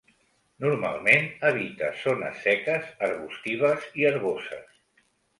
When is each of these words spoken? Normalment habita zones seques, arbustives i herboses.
Normalment 0.63 1.25
habita 1.49 1.89
zones 2.03 2.39
seques, 2.45 2.87
arbustives 3.09 3.85
i 4.03 4.07
herboses. 4.09 4.73